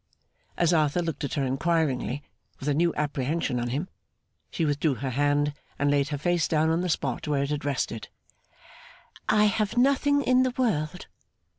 As 0.57 0.73
Arthur 0.73 1.03
looked 1.03 1.23
at 1.25 1.35
her 1.35 1.45
inquiringly, 1.45 2.23
with 2.59 2.67
a 2.67 2.73
new 2.73 2.91
apprehension 2.95 3.59
on 3.59 3.69
him, 3.69 3.87
she 4.49 4.65
withdrew 4.65 4.95
her 4.95 5.11
hand, 5.11 5.53
and 5.77 5.91
laid 5.91 6.07
her 6.09 6.17
face 6.17 6.47
down 6.47 6.71
on 6.71 6.81
the 6.81 6.89
spot 6.89 7.27
where 7.27 7.43
it 7.43 7.51
had 7.51 7.63
rested. 7.65 8.07
'I 9.29 9.43
have 9.45 9.77
nothing 9.77 10.23
in 10.23 10.41
the 10.41 10.55
world. 10.57 11.05